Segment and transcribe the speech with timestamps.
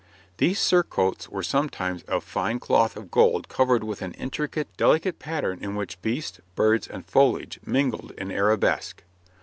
[0.37, 5.59] These surcoats were sometimes of fine cloth of gold covered with an intricate, delicate pattern
[5.63, 9.03] in which beasts, birds, and foliage mingled in arabesque.